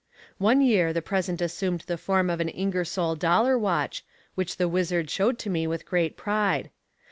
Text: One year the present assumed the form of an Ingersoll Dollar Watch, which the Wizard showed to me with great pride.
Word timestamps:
One 0.39 0.61
year 0.61 0.93
the 0.93 1.01
present 1.03 1.43
assumed 1.43 1.81
the 1.81 1.95
form 1.95 2.31
of 2.31 2.39
an 2.41 2.49
Ingersoll 2.49 3.13
Dollar 3.15 3.55
Watch, 3.55 4.03
which 4.33 4.57
the 4.57 4.67
Wizard 4.67 5.11
showed 5.11 5.37
to 5.37 5.49
me 5.51 5.67
with 5.67 5.85
great 5.85 6.17
pride. 6.17 6.71